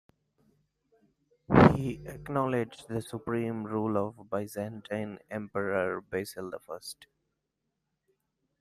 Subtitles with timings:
[1.75, 7.05] He acknowledged the supreme rule of Byzantine Emperor Basil the First.